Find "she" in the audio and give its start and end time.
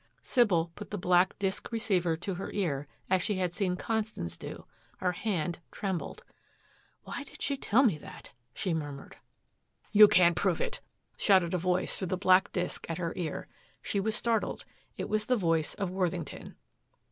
3.21-3.35, 7.43-7.55, 8.51-8.73, 13.83-13.99